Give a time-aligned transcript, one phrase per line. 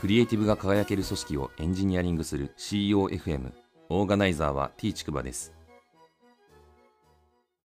[0.00, 3.52] クリエイティブが輝ける組織をエンジニアリングする COFM
[3.90, 5.52] オーガナイザーは T ちくばです。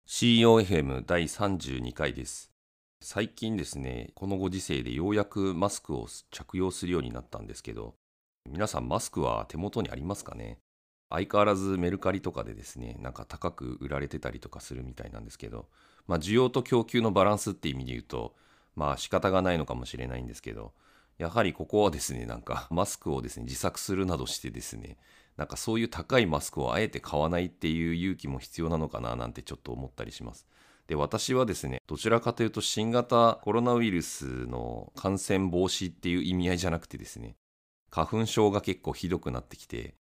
[0.06, 2.52] COFM 第32回です。
[3.00, 7.96] 最近ですねこのご時世でようやくマスクを着用するようになったんですけど
[8.50, 10.58] 皆さんマスクは手元にありますかね？
[11.10, 15.68] 相変わらずメルカリとかでですねなんか高く売られてたりとかするみたいなんですけど
[16.06, 18.36] まあ需要と供給のバランスって意味で言うと
[18.76, 20.74] まあ仕方がないのかもしれないんですけど
[21.18, 24.98] やはりここはですね、なんかマスクをですね、自作するなどしてですね、
[25.38, 30.48] なんかそういう高いマスクをあえて買わないっていう勇気も必要なのかななんてちょっと思ったりします。
[30.88, 37.36] で、私はですね、どちらかというと新型コロナウイルスの感染防止っていう意味合いじゃなくてですね、
[37.90, 39.96] 花粉症が結構ひどくなってきて、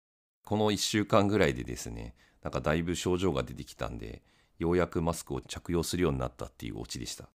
[0.45, 4.21] この1週間ぐらいでですね、なんかだいぶ症状が出てきたんで、
[4.59, 7.29] ようやくマスクを着用するようになったっていうオチでした。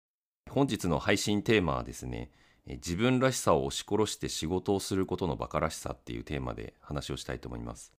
[0.51, 2.31] 本日の配信テーマはですね、
[2.77, 7.93] 自分らしさを押し殺して仕事をすることの馬鹿らしさっていうテーマで話をしたいと思います。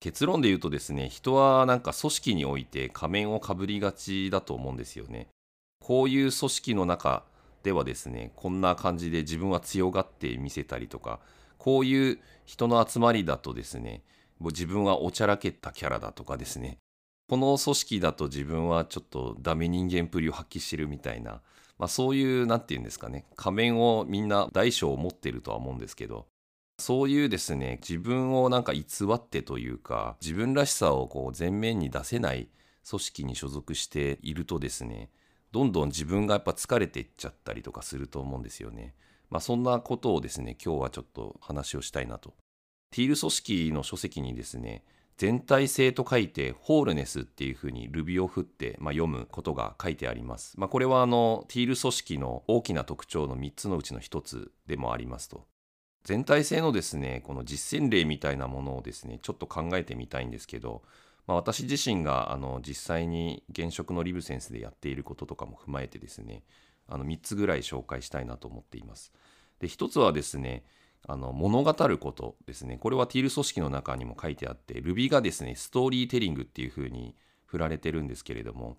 [0.00, 5.28] 結論で言うとですね、人はなんか組織において仮面をかぶりがちだと思うんですよね。
[5.80, 7.24] こういう組織の中
[7.62, 11.20] ではですね、こんな感じで自分は強がって見せたりとか、
[11.58, 14.02] こういう人の集まりだとですね、
[14.38, 16.78] もう自分はおちゃらけたキャラだとかですね、
[17.28, 21.40] この組織だと自分はちょっとダメ人間っぷりを発揮してるみたいな、
[21.84, 26.24] まあ、そういう何て言うんですかね仮面をみんな大小を持ってるとは思うんですけど
[26.78, 32.48] そういうですね自分をなんか偽ってというか自分らしさをこう前面に出せない
[32.88, 35.10] 組織に所属しているとですね
[35.52, 38.94] どんどん自分がやっぱ疲れていっちゃったりとかすると思うんですよね。
[39.28, 42.32] まあ、そんなことをですね今日はちょっと話をしたいなと。
[42.92, 44.84] ティール組織の書籍にですね
[45.16, 50.58] 全体性と書いてホールネスっていうふうにルビを振って、まあ、読むことが書いてあります。
[50.58, 55.46] まあ、これはあのティール組織の大きな特徴の3つのうちの1つでもありますと。
[56.02, 60.82] 全体性のですねこの実践例みたいなものをですねちょっと考えてみたいんですけど、
[61.26, 66.42] まあ、私自身があの実際に現職のリブセンスでやっていることとかも踏まえてですね
[66.88, 69.12] あの3つぐらい紹介したいなと思っています。
[69.60, 70.64] で1つはですね
[71.06, 72.78] あの物語ることですね。
[72.78, 78.78] これはティール組織の中にも書いてあって、Ruby がですね、ストーリーテリングっていうふうに振られてるんですけれども、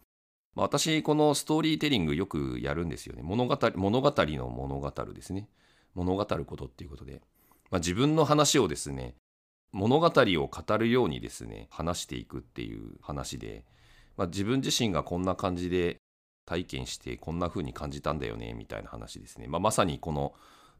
[0.56, 3.22] まあ、私、このストーリーテリングよくやるんですよね。
[3.22, 5.50] 物語物語の物語ですね。
[5.94, 7.22] 物語ることっていうことで、
[7.70, 9.16] まあ、自分の話をですね、
[9.72, 13.66] 物語を語るようにですね、話していくっていう話で、
[14.18, 15.98] まあ、自分自身がこんな感じで
[16.46, 19.48] 体験してこんな風に感じたんだよねみたいな話ですね。
[19.48, 20.34] まあ、まさにこの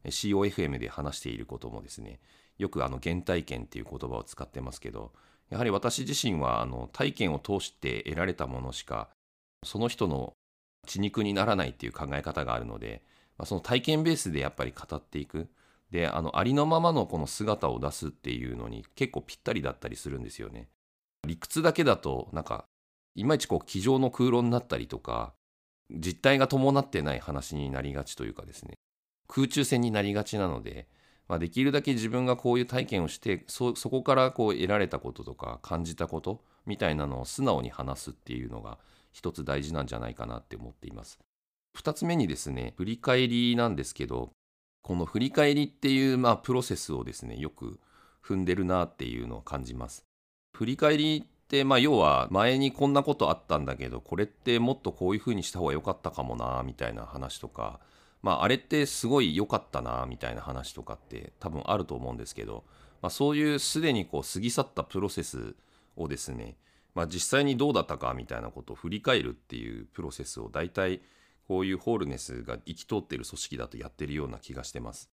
[0.06, 2.20] COFM で話していることもですね
[2.58, 5.12] よくあの原体験っていう言葉を使ってますけど
[5.50, 9.08] やはり私自身はあの体験を通して得られたものしか
[9.64, 10.32] その人の
[10.86, 13.02] 血肉にならないっていう考え方があるので、
[13.38, 15.48] まあ、その体験ベースでやっぱり語っていく
[15.90, 20.68] であのありのままのこの姿を出すっていうのに結構ぴったりだったりするんですよね。
[21.26, 22.66] 理屈だけだとなんか
[23.14, 25.32] いまいちこう机上の空論になったりとか
[25.90, 28.74] 実態が伴ってない話になりがちというかですね
[29.28, 30.86] 空中戦になりがちなので、
[31.28, 38.78] まあ、できるだけ自分がこういう体験をしてそこからこう得られたこととか感じたことみたいなのを素直に話すっていうのが
[39.12, 41.18] 一つ大事なんじゃないかなって思っています。
[41.74, 44.30] 二つ目にですね振り返りなんですけど
[44.82, 47.78] この振り返りっていうまあプロセスをですねよく
[48.24, 50.04] 踏んでるなっていうのを感じます。
[50.54, 57.80] 振り返りってまあ要は前にこんなことあったんだけどこれってもっとこういうふうにした方が良かったかもなみたいな話とか
[58.26, 62.64] まあ、あれってすごい良かったなみたいな話とかって多分あると思うんですけど、
[63.00, 65.54] まあ、そういうすでにこう過ぎ去ったプロセス
[65.94, 66.56] をですね、
[66.96, 71.02] まあ、実際にどうだったかみたいなことを振り返るっていうプロセスを大体
[71.46, 75.08] こういうホールネスが生き通ってる組織だとやってるような気がしてます。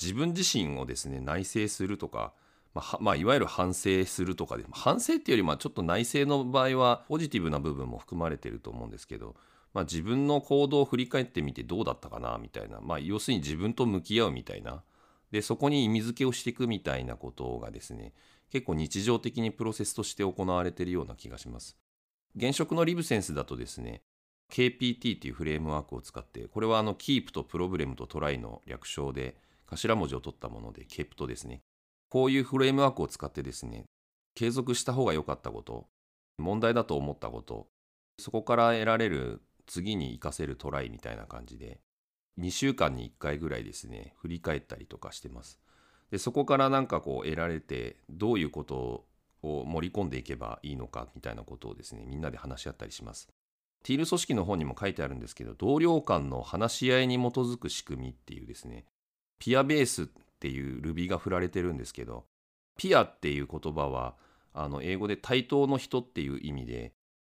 [0.00, 2.32] 自分自身をですね内省するとか、
[2.72, 9.36] まあ、まあ、いわゆる反省するとかで反省っていうよりもちょっと内省の場合はポジティブな部分も含まれてると思うんですけど
[9.74, 14.82] まあ、自分の行動を振り返ってみてどうだったかなみたいな、まあ、要するに自分と向き合うみたいな
[15.32, 18.12] でそこに意味付けをしていくみたいなことがですね
[18.50, 21.76] 結構日常的にプロセスとして行われているような気がします。
[22.36, 24.02] 現職のリブセンスだとですね
[24.52, 29.36] KPT っていうフレームワークを使ってこれはあの Keep とプロブレムとトライの略称で
[29.66, 31.62] 頭文字を取ったもので KEP ですね
[32.08, 33.86] こういうフレームワークを使ってですね
[34.34, 35.86] 継続した方が良かったこと
[36.38, 37.66] 問題だと思ったこと
[38.18, 41.80] そこから得られる次に活かせるトライみたいな感じで
[42.38, 45.58] 2週間に1回ぐらいですね振り返ったりとかしてます。
[46.10, 49.06] でそこからなんかこう得られてどういうこと
[49.42, 53.28] を盛り込んでいけばいいのかみたいなことをですねみんなで話し合ったりします。
[53.82, 58.86] ティール組織の方にも書いてあるんですけど同僚間の話し合いに基づく仕組みっていうですね
[59.38, 60.06] ピアベースっ
[60.40, 62.24] ていうルビが振られてるんですけど
[62.78, 64.16] ピアっていう言葉は
[64.54, 66.92] あの英語で対等の人っていう意味で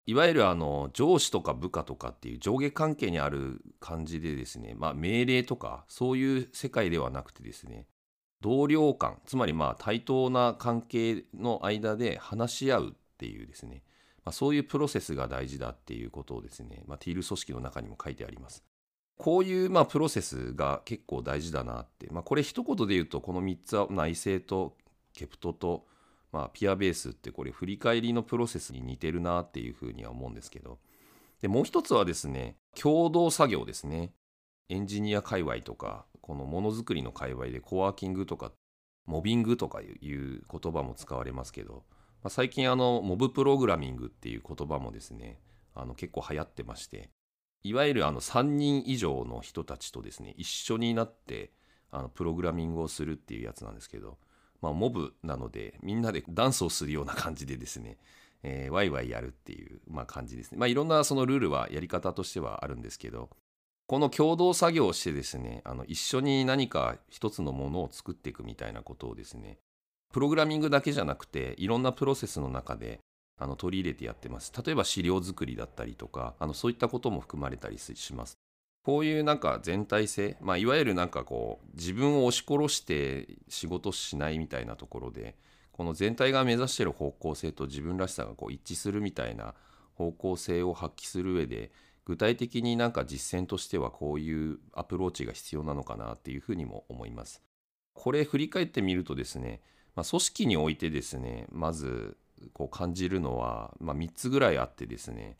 [0.06, 7.86] いわゆるあの上司とか部下とかっていう上下関係にある感じでですね、まあ、命令とかそういう世界ではなくてですね
[8.40, 13.82] 同僚間つまりまあ対等な関係の間で話し合うっていうですね、
[14.24, 18.62] まあ、そういうプロセスが大事だっていうことをですね、まあ、ティール組織の中にも書いてあります。
[19.18, 24.76] こういうまあプロセスが結構大事だなって、まあ、これ一言で言うとこの3つは内政と
[25.14, 25.86] ケプトと
[26.36, 30.78] まあ、ピアベースってこれ振り返りのプロセスに似てるなっていうふうには思うんですけど。
[31.40, 34.12] でもう一つはですね共同作業ですね。
[34.68, 38.52] エンジニア界隈とかこのものづくりの界隈でコワーキングとか
[39.06, 41.84] モビングとかいう言葉も使われますけど、
[42.22, 45.40] まあ、最近あのモブプログラミングっていう言葉もですね
[45.74, 47.08] あの結構流行ってまして
[47.62, 51.52] いわゆるあの3人以上の人たちとですね一緒になって
[51.90, 54.18] あのプログラミングをするっていうやつなんですけど
[54.60, 57.98] まあ、モブなのでみんなでダンスをするような感じでですね、
[58.42, 60.58] えー、ワイワイやるっていう、まあ、感じですね。
[60.58, 63.30] まあ、いろんなそのルールはやり方としてはあるんですけど
[63.86, 69.58] この共同作業をしてですねあの一緒に何か一つのものを作っていくみたいなことをですね
[70.12, 73.00] プログラミングだけじゃなくていろんなプロセスの中で
[73.38, 74.52] あの取り入れてやってます。
[74.64, 78.38] 例えば資料作りだったりとかあのそういったことも含まれたりします。
[78.86, 85.34] こういうなんか全体性、まあ、いわゆるなんかこう自分を押し殺して仕事しないみたいなところで
[85.72, 89.54] この全体が目指してる方向性と自分らしさがこう一致するみたいな
[89.94, 91.72] 方向性を発揮する上で
[92.04, 97.42] 具体的になんか実践としてはこういうアプローチが必要なのかなっていうふうにも思います。
[97.92, 99.62] これ振り返ってみるとですね、
[99.96, 102.16] まあ、組織においてですねまず
[102.52, 105.38] こう感じるのは、まあ、3つぐらいあってですね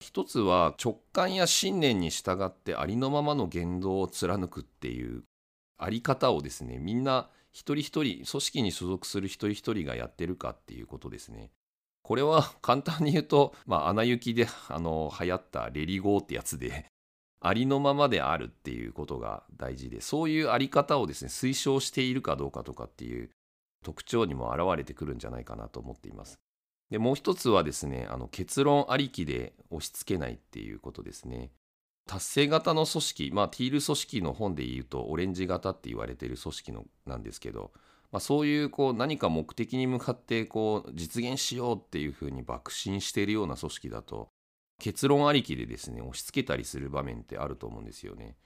[0.00, 5.24] 一つは直感や信念に従ってありのままの言動を貫くっていう
[5.78, 11.50] あり方をですねみんな一人一人組織に所属する一人一人がやってるかっていうことですね。
[12.02, 16.86] これは簡単に言うと、 まあ、穴行きであの流行ったレリゴーってやつで
[17.40, 23.30] ありのままであるっていうことが大事でそういうあり方をですね推奨しているかどうかとかっていう
[23.82, 26.38] 特徴にも表れてくるんじゃないかなと思っています。
[26.90, 31.50] でもう一つはですねあの結論ありきで押し付けないっていうことですね
[32.06, 37.72] 達成型の組織まあティール組織の本で言うとオレンジ型って言われてる組織のなんですけど、
[38.12, 44.28] まあ、そういうこう何か目的に向かってこう実現しようっていうふうに爆心しているような組織だと
[44.78, 48.36] 結論ありきでですね押し付けたりする場面ってあると思うんですよね。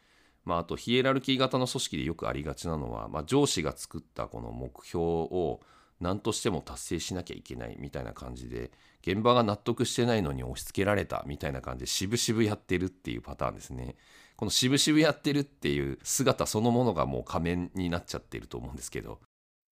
[0.45, 5.61] まあ、あとヒエラルキー型の組織でよくありがちなのは、まあ、上司が作ったこの目標を
[6.01, 8.71] 何としても達成しなきゃいけないみたいな感じで
[9.03, 13.97] 現場が納得してないのに押し付けられたみたいな感じで渋々やってるっていうパターンですね。
[14.37, 19.21] この渋々やってるっていう姿そのものがもう仮面になっちゃってると思うんですけど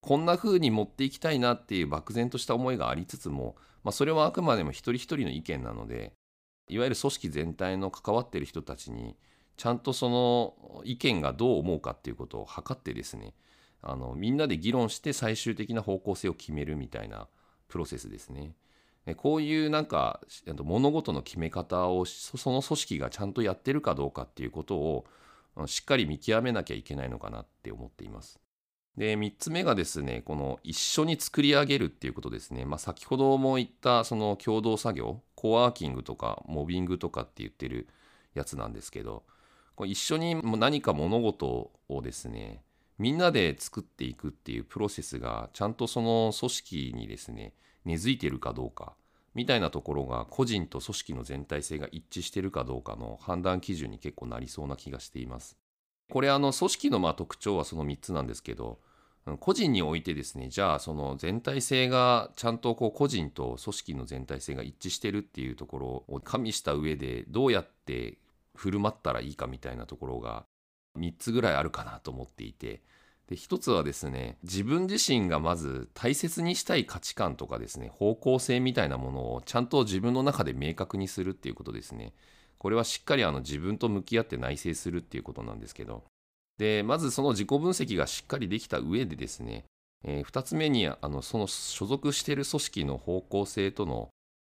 [0.02, 6.12] こんな風に持っていきたいなっていう漠然とした思いがありつつも、まあ、それはあくまでも一人一人の意見なので
[6.68, 9.16] いわゆる組織全体の関わってる人たちに
[9.56, 13.32] ちゃんとその意見がどう思うかっていうことを測ってですね
[13.82, 17.28] あのみんなで議論して最終的な方向性を決めるみたいな
[17.68, 18.54] プロセスですね。
[19.16, 20.20] こういうなんか
[20.62, 25.06] 物事の決め方をその組織がちゃんとやってるかどうかっていうことを
[25.66, 28.38] しっかり見極めなきゃいけないのかなって思っています。
[28.98, 37.86] で3つ目がですねこの一緒に作り上げるっていうことですね、まあ、先ほども言ったその共同作業コワーキングとかモビングとかって言ってる
[38.34, 39.22] やつなんですけど
[39.86, 42.64] 一緒に何か物事をですね
[42.98, 48.94] みんなで作っていくっていうプロセスがちゃんとその組織にですね根付いてるかどうか
[49.34, 55.56] みたいなところが個人と組織の全体性が一致してるかどうかの判断基準に結構なりそうな気がしています。
[56.10, 58.80] これあの組織のまあ特徴はその3つなんですけど
[59.40, 68.18] 個人においてですねじゃあその全体性がちゃんとこう個人と組織の全体性が一致してるっていうところを加味した上でどうやって
[68.54, 70.46] 振る舞ったらいいかみたいなところが
[70.98, 72.82] 3つぐらいあるかなと思っていて。
[73.28, 82.14] で1つはですね自分自身がまず大切にしたい価値観とかですね方向性みたいなものをちゃんと自分の中で明確にするっていうことですね。
[82.56, 86.04] これはしっかりあの自分と向き合って内省するっていうことなんですけど。
[86.58, 89.64] でまずその自己分析がしっかりできた上でですね、
[90.04, 94.08] えー、2つ目にあのその所属している組織の方向性との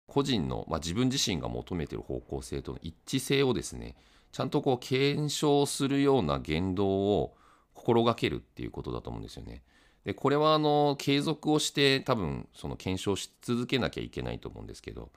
[0.07, 3.97] 個人の、まあ、自分自身が求めている方向性との一致性をですね
[4.33, 7.37] ちゃんとこう検証するような言動を
[7.75, 9.62] 心がけるっていうことだと思うんですよね。
[10.04, 15.11] でこれはあの継続をして多分その検証し続けなきゃいけないと思うんですけど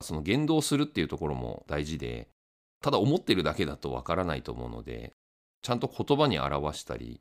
[0.00, 2.28] その言動するっていうところも大事で
[2.80, 5.12] ただ思ってるだけだとわからないと思うので
[5.62, 7.20] ちゃんと言葉に表したり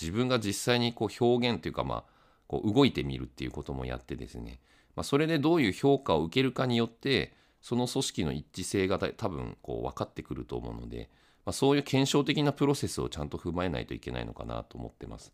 [0.00, 2.04] 自分が実際にこう表現というかまあ
[2.46, 4.60] こう動いてみるっていうこともやってですね、
[4.96, 7.34] まあ、それでどういう評価を受けるかによって
[7.64, 11.08] その組織の一致性が多分こう分かってくると思うので、
[11.46, 15.32] まあ、そういう検証的なプロセスをちゃんと踏まえないといけないのかなと思ってます。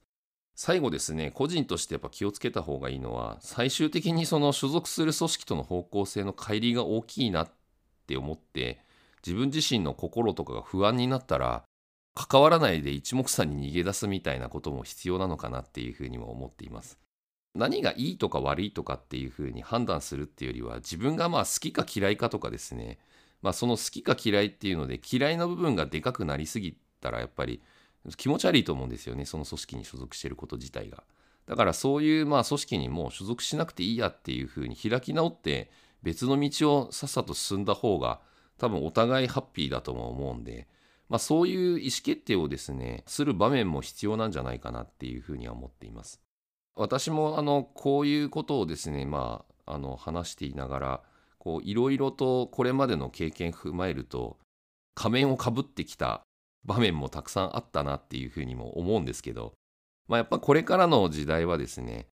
[0.54, 7.50] 最後ですね個人としてやっぱ気をつけた方がいいのは最終的にその所属する組織との方向性の乖離が大きいなっ
[8.06, 8.84] て思って
[9.26, 11.64] 自分自身の心とかが不安になったら
[12.14, 16.96] 関わらないで一目散に逃げ出すみたいなことも必要なのかなっていうふうにも思っています。
[17.54, 22.98] 何がいいとか悪いとかっていうふうに判断するっていうよりは自分がまあ好きか嫌いかとかですね
[23.42, 27.60] まあその好きか嫌いっていうので嫌いな部分がでかくなりすぎたらやっぱり
[28.16, 31.02] 気持ち悪いと思うんですよねその組織に所属してること自体が。
[31.46, 35.70] だからそういうまあ組織にもう所属しなくていいやっていうふうに開き直って
[36.02, 38.20] 別の道をさっさと進んだ方が
[38.58, 40.68] 多分お互いハッピーだとも思うんで、
[41.08, 46.20] まあ、そういう意思決定をですねする場面も必要なんじゃないかなっていうふうには思っています。
[46.80, 51.00] 私もあのこういうことをですねまああの話していながら
[51.62, 54.38] いろいろとこれまでの経験踏まえると
[54.94, 56.22] 仮面をかぶってきた
[56.64, 59.52] 場面もたくさんあったなっていうふうにも思うんですけど、
[60.08, 62.06] まあ、やっぱこれからの時代はですね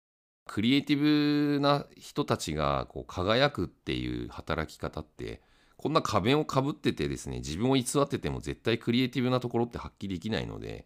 [0.48, 5.42] クリエイティブな人たちがこう輝くっていう働き方って
[5.78, 10.86] こんな仮面をかぶっててですね自分を偽ってても絶対クリエイティブなところって発揮できないので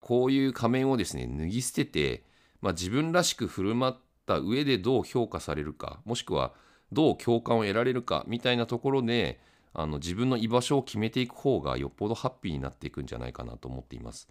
[0.00, 2.24] こういう仮面をですね脱ぎ捨てて、
[2.62, 6.54] まあ、自分らしく振る舞った上でどう評価されるかもしくは
[6.92, 9.40] どう共感を得られるかみたいなところで
[9.74, 14.28] あの自分の居場所を決めていく方がよっぽどハッピーになっていくんじゃないかなと思っています。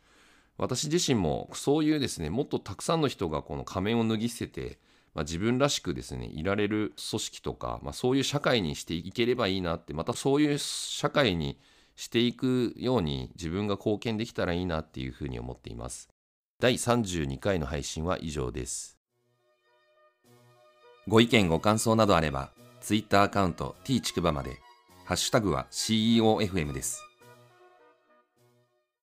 [0.58, 4.80] 私自身もそういうですねもっとたくさんの人がこの仮面を脱ぎ捨てて、
[5.16, 11.58] まあ、自分らしくですねいられる組織とか、まあ、そういう社会にしていければいいなってまたそういう社会に
[11.96, 16.11] していくように自分が貢献できたらいいなっていうふうに思っています。
[16.62, 18.96] 第32回の配信は以上です。
[21.08, 22.52] ご意見ご感想などあれば
[22.82, 24.60] Twitter アカウント t ちくばまで
[25.04, 27.11] ハッシュタグは CEOFM です。